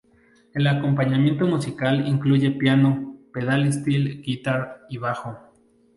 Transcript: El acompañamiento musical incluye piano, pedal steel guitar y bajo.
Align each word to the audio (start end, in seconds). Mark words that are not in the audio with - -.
El 0.55 0.65
acompañamiento 0.65 1.45
musical 1.45 2.07
incluye 2.07 2.49
piano, 2.49 3.19
pedal 3.31 3.71
steel 3.71 4.19
guitar 4.23 4.81
y 4.89 4.97
bajo. 4.97 5.37